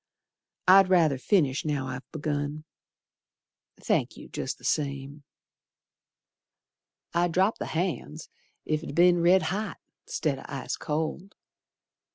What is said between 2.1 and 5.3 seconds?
begun. Thank you, jest the same.